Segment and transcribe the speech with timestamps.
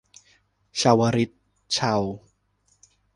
[0.77, 1.41] เชาวฤทธิ์
[1.73, 1.95] เชา